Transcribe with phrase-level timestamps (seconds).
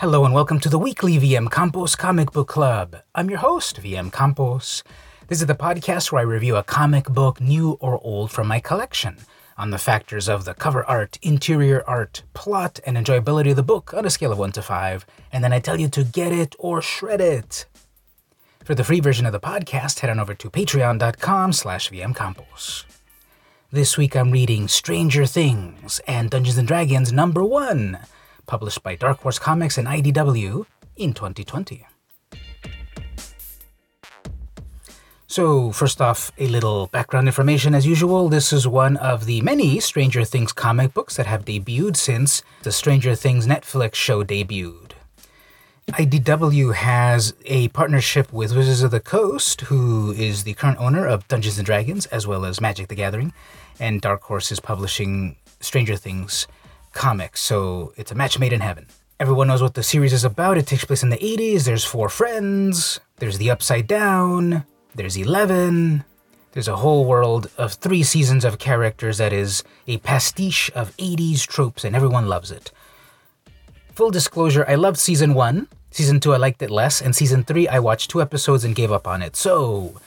[0.00, 2.98] Hello and welcome to the weekly VM Campos Comic Book Club.
[3.16, 4.84] I'm your host, VM Campos.
[5.26, 8.60] This is the podcast where I review a comic book, new or old, from my
[8.60, 9.16] collection
[9.56, 13.92] on the factors of the cover art, interior art, plot, and enjoyability of the book
[13.92, 16.54] on a scale of 1 to 5, and then I tell you to get it
[16.60, 17.66] or shred it.
[18.62, 22.84] For the free version of the podcast, head on over to patreon.com slash vmcampos.
[23.72, 27.98] This week I'm reading Stranger Things and Dungeons & Dragons number 1,
[28.48, 30.66] published by Dark Horse Comics and IDW
[30.96, 31.86] in 2020.
[35.30, 38.28] So, first off, a little background information as usual.
[38.30, 42.72] This is one of the many Stranger Things comic books that have debuted since the
[42.72, 44.92] Stranger Things Netflix show debuted.
[45.88, 51.28] IDW has a partnership with Wizards of the Coast, who is the current owner of
[51.28, 53.32] Dungeons and Dragons, as well as Magic the Gathering,
[53.78, 56.46] and Dark Horse is publishing Stranger Things
[56.98, 58.86] comics, so it's a match made in heaven.
[59.20, 60.58] Everyone knows what the series is about.
[60.58, 61.64] It takes place in the 80s.
[61.64, 64.64] There's four friends, there's the Upside Down,
[64.96, 66.04] there's Eleven.
[66.52, 71.46] There's a whole world of three seasons of characters that is a pastiche of 80s
[71.46, 72.72] tropes, and everyone loves it.
[73.94, 75.68] Full disclosure, I loved season one.
[75.90, 78.90] Season 2, I liked it less, and season 3, I watched two episodes and gave
[78.90, 79.36] up on it.
[79.36, 80.00] So,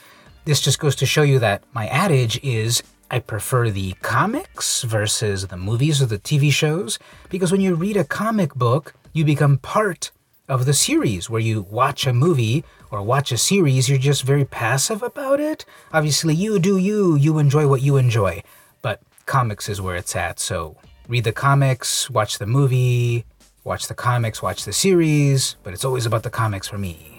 [0.44, 2.82] this just goes to show you that my adage is
[3.12, 7.98] I prefer the comics versus the movies or the TV shows, because when you read
[7.98, 10.10] a comic book, you become part
[10.48, 11.28] of the series.
[11.28, 15.66] Where you watch a movie or watch a series, you're just very passive about it.
[15.92, 18.42] Obviously, you do you, you enjoy what you enjoy,
[18.80, 20.40] but comics is where it's at.
[20.40, 23.26] So, read the comics, watch the movie,
[23.62, 27.11] watch the comics, watch the series, but it's always about the comics for me.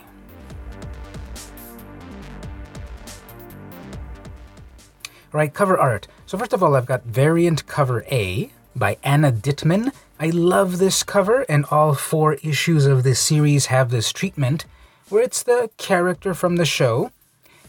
[5.33, 6.07] Right, cover art.
[6.27, 9.91] So, first of all, I've got variant cover A by Anna Dittmann.
[10.19, 14.65] I love this cover, and all four issues of this series have this treatment
[15.09, 17.11] where it's the character from the show,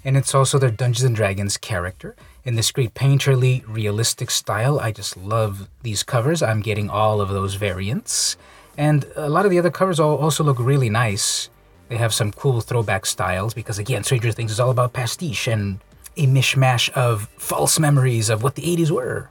[0.04, 2.14] and it's also their Dungeons and Dragons character
[2.44, 4.78] in this great painterly, realistic style.
[4.78, 6.42] I just love these covers.
[6.42, 8.36] I'm getting all of those variants.
[8.76, 11.48] And a lot of the other covers also look really nice.
[11.88, 15.80] They have some cool throwback styles because, again, Stranger Things is all about pastiche and
[16.16, 19.30] a mishmash of false memories of what the 80s were.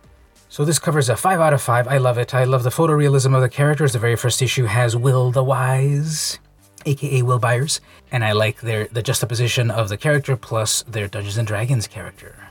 [0.49, 1.87] So this covers a 5 out of 5.
[1.87, 2.33] I love it.
[2.33, 3.93] I love the photorealism of the characters.
[3.93, 6.37] The very first issue has Will the Wise,
[6.85, 11.37] aka Will Byers, and I like their the juxtaposition of the character plus their Dungeons
[11.37, 12.49] and Dragons character.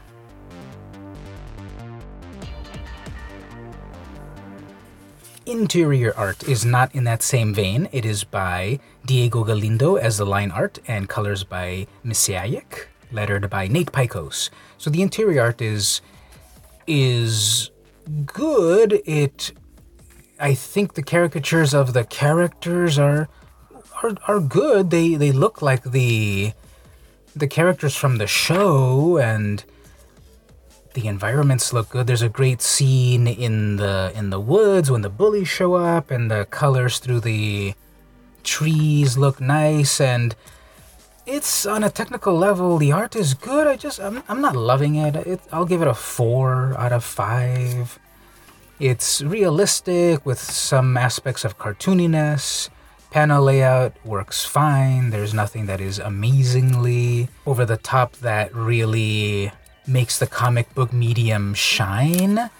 [5.46, 7.88] interior art is not in that same vein.
[7.92, 13.68] It is by Diego Galindo as the line art and colors by Msassyk, lettered by
[13.68, 14.50] Nate Piekos.
[14.78, 16.00] So the interior art is
[16.86, 17.70] is
[18.26, 19.00] good.
[19.04, 19.52] It
[20.40, 23.28] I think the caricatures of the characters are
[24.02, 24.90] are, are good.
[24.90, 26.52] They they look like the
[27.34, 29.64] the characters from the show and
[30.94, 32.06] the environments look good.
[32.06, 36.30] There's a great scene in the in the woods when the bullies show up, and
[36.30, 37.74] the colors through the
[38.42, 40.00] trees look nice.
[40.00, 40.34] And
[41.26, 43.66] it's on a technical level, the art is good.
[43.66, 45.16] I just I'm I'm not loving it.
[45.16, 47.98] it I'll give it a four out of five.
[48.80, 52.68] It's realistic with some aspects of cartooniness.
[53.10, 55.10] Panel layout works fine.
[55.10, 59.52] There's nothing that is amazingly over the top that really
[59.86, 62.50] makes the comic book medium shine.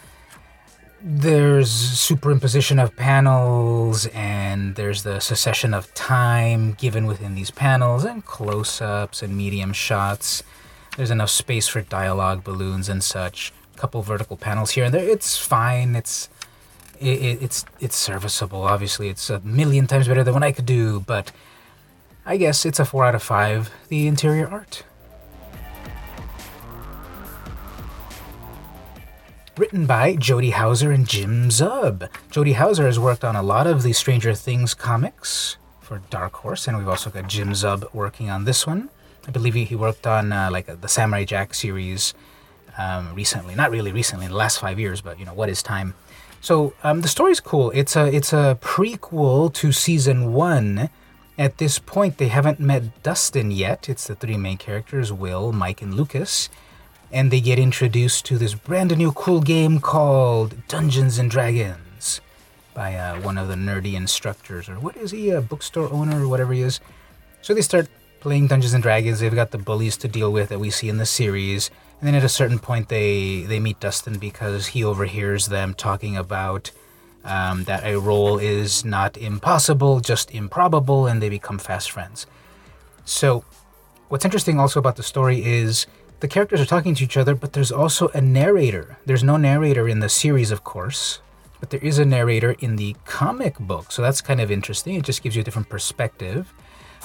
[1.04, 8.24] There's superimposition of panels, and there's the succession of time given within these panels, and
[8.24, 10.44] close ups and medium shots.
[10.96, 13.52] There's enough space for dialogue, balloons, and such.
[13.74, 15.08] A couple vertical panels here and there.
[15.08, 15.96] It's fine.
[15.96, 16.28] It's
[17.00, 18.62] it, it's it's serviceable.
[18.62, 21.32] Obviously, it's a million times better than what I could do, but
[22.24, 23.72] I guess it's a four out of five.
[23.88, 24.84] The interior art.
[29.58, 32.08] Written by Jody Houser and Jim Zub.
[32.30, 36.66] Jody Houser has worked on a lot of the Stranger Things comics for Dark Horse,
[36.66, 38.88] and we've also got Jim Zub working on this one.
[39.28, 42.14] I believe he worked on uh, like the Samurai Jack series
[42.78, 43.54] um, recently.
[43.54, 45.94] Not really recently, in the last five years, but you know what is time.
[46.40, 47.70] So um, the story's cool.
[47.72, 50.88] It's a it's a prequel to season one.
[51.38, 53.88] At this point, they haven't met Dustin yet.
[53.88, 56.48] It's the three main characters: Will, Mike, and Lucas
[57.12, 62.20] and they get introduced to this brand new cool game called Dungeons and Dragons
[62.74, 66.28] by uh, one of the nerdy instructors, or what is he, a bookstore owner or
[66.28, 66.80] whatever he is.
[67.42, 67.88] So they start
[68.20, 69.20] playing Dungeons and Dragons.
[69.20, 71.70] They've got the bullies to deal with that we see in the series,
[72.00, 76.16] and then at a certain point they they meet Dustin because he overhears them talking
[76.16, 76.70] about
[77.24, 82.26] um, that a roll is not impossible, just improbable, and they become fast friends.
[83.04, 83.44] So,
[84.08, 85.86] what's interesting also about the story is
[86.22, 88.96] the characters are talking to each other, but there's also a narrator.
[89.04, 91.20] There's no narrator in the series, of course,
[91.58, 93.90] but there is a narrator in the comic book.
[93.90, 94.94] So that's kind of interesting.
[94.94, 96.54] It just gives you a different perspective.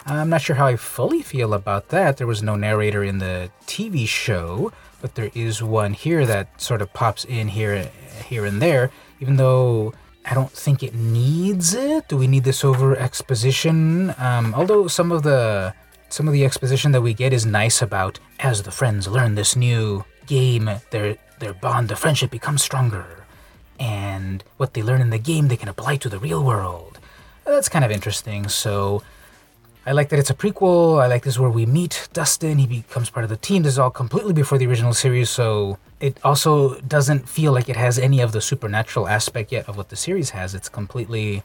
[0.06, 2.18] I'm not sure how I fully feel about that.
[2.18, 4.72] There was no narrator in the TV show,
[5.02, 7.90] but there is one here that sort of pops in here,
[8.28, 8.92] here and there.
[9.20, 12.08] Even though I don't think it needs it.
[12.08, 14.14] Do we need this over exposition?
[14.20, 15.74] Um, although some of the
[16.10, 19.56] some of the exposition that we get is nice about as the friends learn this
[19.56, 23.26] new game, their their bond of friendship becomes stronger,
[23.80, 27.00] and what they learn in the game they can apply to the real world.
[27.46, 28.48] That's kind of interesting.
[28.50, 29.04] So
[29.86, 31.02] I like that it's a prequel.
[31.02, 32.58] I like this where we meet Dustin.
[32.58, 33.64] He becomes part of the team.
[33.64, 37.78] This is all completely before the original series, so it also doesn't feel like it
[37.78, 40.54] has any of the supernatural aspect yet of what the series has.
[40.54, 41.44] It's completely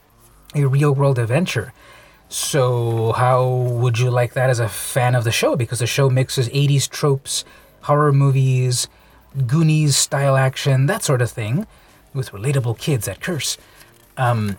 [0.53, 1.71] a real world adventure.
[2.33, 5.55] So, how would you like that as a fan of the show?
[5.55, 7.45] Because the show mixes 80s tropes,
[7.81, 8.87] horror movies,
[9.45, 11.67] Goonies style action, that sort of thing,
[12.11, 13.59] with relatable kids that curse.
[14.17, 14.57] Um,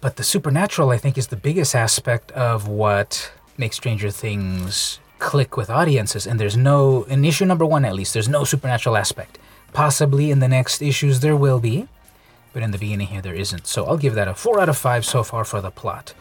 [0.00, 5.56] but the supernatural, I think, is the biggest aspect of what makes Stranger Things click
[5.56, 6.26] with audiences.
[6.26, 9.38] And there's no, in issue number one at least, there's no supernatural aspect.
[9.72, 11.86] Possibly in the next issues there will be,
[12.52, 13.68] but in the beginning here there isn't.
[13.68, 16.12] So I'll give that a 4 out of 5 so far for the plot.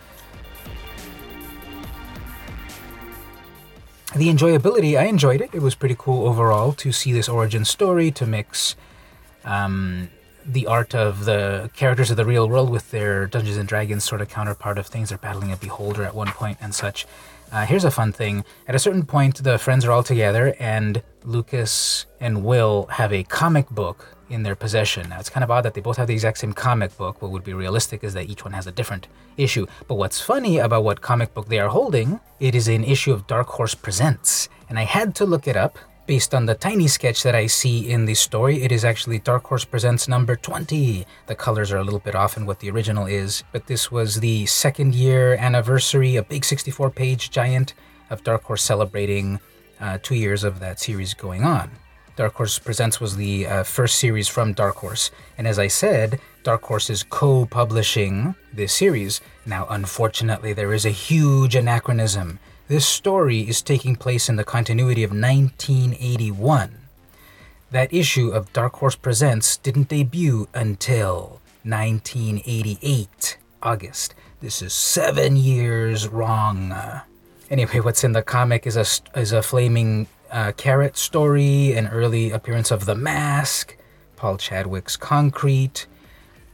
[4.15, 5.50] The enjoyability, I enjoyed it.
[5.51, 8.77] It was pretty cool overall to see this origin story, to mix
[9.44, 10.09] um,
[10.45, 14.21] the art of the characters of the real world with their Dungeons and Dragons sort
[14.21, 15.09] of counterpart of things.
[15.09, 17.06] They're battling a beholder at one point and such.
[17.51, 18.45] Uh, here's a fun thing.
[18.69, 23.23] At a certain point, the friends are all together, and Lucas and Will have a
[23.23, 25.10] comic book in their possession.
[25.10, 27.22] Now, it's kind of odd that they both have the exact same comic book.
[27.22, 29.07] What would be realistic is that each one has a different
[29.38, 29.66] issue.
[29.88, 33.27] But what's funny about what comic book they are holding, it is an issue of
[33.27, 34.50] Dark Horse Presents.
[34.69, 35.77] And I had to look it up
[36.07, 39.45] Based on the tiny sketch that I see in the story, it is actually Dark
[39.45, 41.04] Horse Presents number 20.
[41.25, 44.19] The colors are a little bit off in what the original is, but this was
[44.19, 47.74] the second year anniversary, a big 64 page giant
[48.12, 49.39] of Dark Horse celebrating
[49.80, 51.72] uh, two years of that series going on.
[52.15, 56.19] Dark Horse Presents was the uh, first series from Dark Horse, and as I said,
[56.44, 59.21] Dark Horse is co publishing this series.
[59.45, 65.03] Now, unfortunately, there is a huge anachronism this story is taking place in the continuity
[65.03, 66.79] of 1981.
[67.69, 74.15] That issue of Dark Horse Presents didn't debut until 1988, August.
[74.41, 76.73] This is seven years wrong.
[77.51, 82.31] Anyway, what's in the comic is a, is a flaming uh, carrot story, an early
[82.31, 83.77] appearance of The Mask,
[84.16, 85.88] Paul Chadwick's Concrete.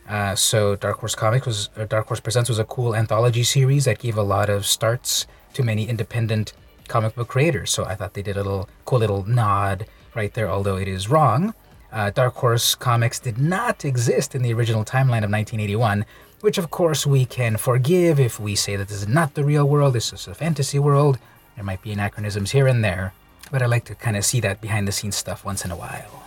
[0.07, 3.99] Uh, so Dark Horse Comics was, Dark Horse Presents was a cool anthology series that
[3.99, 6.53] gave a lot of starts to many independent
[6.87, 7.71] comic book creators.
[7.71, 11.09] So I thought they did a little cool little nod right there, although it is
[11.09, 11.53] wrong.
[11.91, 16.05] Uh, Dark Horse Comics did not exist in the original timeline of 1981,
[16.41, 19.67] which of course we can forgive if we say that this is not the real
[19.67, 21.19] world, this is a fantasy world.
[21.55, 23.13] There might be anachronisms here and there,
[23.51, 25.75] but I like to kind of see that behind the scenes stuff once in a
[25.75, 26.23] while.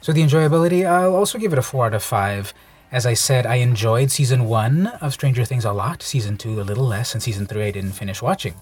[0.00, 2.52] So the enjoyability, I'll also give it a 4 out of 5.
[2.92, 6.62] As I said, I enjoyed season one of Stranger Things a lot, season two a
[6.62, 8.54] little less, and season three I didn't finish watching.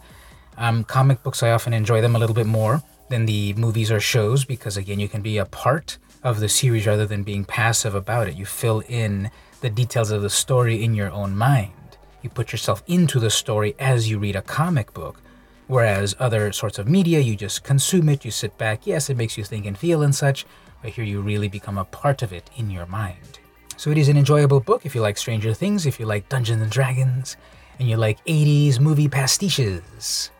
[0.57, 3.99] Um, comic books, I often enjoy them a little bit more than the movies or
[3.99, 7.95] shows because, again, you can be a part of the series rather than being passive
[7.95, 8.37] about it.
[8.37, 11.73] You fill in the details of the story in your own mind.
[12.23, 15.21] You put yourself into the story as you read a comic book.
[15.67, 19.37] Whereas other sorts of media, you just consume it, you sit back, yes, it makes
[19.37, 20.47] you think and feel and such,
[20.83, 23.39] but here you really become a part of it in your mind.
[23.77, 26.63] So it is an enjoyable book if you like Stranger Things, if you like Dungeons
[26.63, 27.37] and Dragons,
[27.79, 30.31] and you like 80s movie pastiches.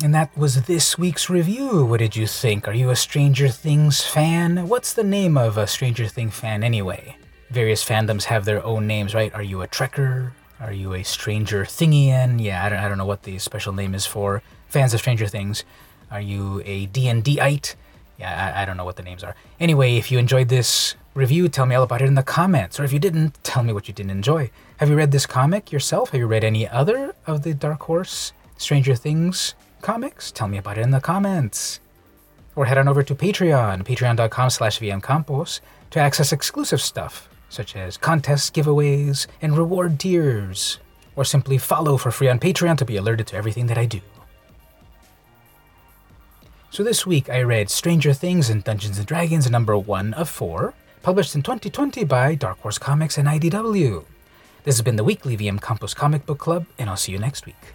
[0.00, 1.84] And that was this week's review.
[1.84, 2.68] What did you think?
[2.68, 4.68] Are you a Stranger Things fan?
[4.68, 7.16] What's the name of a Stranger Thing fan anyway?
[7.50, 9.34] Various fandoms have their own names, right?
[9.34, 10.30] Are you a Trekker?
[10.60, 12.40] Are you a Stranger Thingian?
[12.40, 15.26] Yeah, I don't, I don't know what the special name is for fans of Stranger
[15.26, 15.64] Things.
[16.12, 17.74] Are you a D&Dite?
[18.18, 19.34] Yeah, I, I don't know what the names are.
[19.58, 22.78] Anyway, if you enjoyed this review, tell me all about it in the comments.
[22.78, 24.52] Or if you didn't, tell me what you didn't enjoy.
[24.76, 26.10] Have you read this comic yourself?
[26.10, 30.30] Have you read any other of the Dark Horse Stranger Things comics?
[30.32, 31.80] Tell me about it in the comments.
[32.56, 37.96] Or head on over to Patreon, patreon.com slash vmcampos, to access exclusive stuff, such as
[37.96, 40.78] contests, giveaways, and reward tiers.
[41.16, 44.00] or simply follow for free on Patreon to be alerted to everything that I do.
[46.70, 50.74] So this week I read Stranger Things and Dungeons and Dragons number 1 of 4,
[51.02, 54.04] published in 2020 by Dark Horse Comics and IDW.
[54.62, 57.46] This has been the weekly VM Campos Comic Book Club, and I'll see you next
[57.46, 57.74] week.